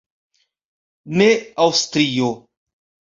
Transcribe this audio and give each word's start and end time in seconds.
Ne 1.21 1.27
Aŭstrio. 1.65 2.31